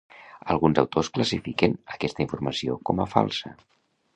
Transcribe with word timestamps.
Alguns 0.53 0.79
autors 0.83 1.11
classifiquen 1.17 1.77
aquesta 1.97 2.25
informació 2.27 2.79
com 2.91 3.05
a 3.05 3.09
falsa. 3.17 3.57